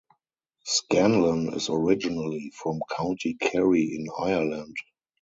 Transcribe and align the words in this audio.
Scanlon 0.65 1.53
is 1.53 1.69
originally 1.69 2.51
from 2.55 2.79
County 2.97 3.35
Kerry 3.35 3.83
in 3.83 4.07
Ireland. 4.17 4.75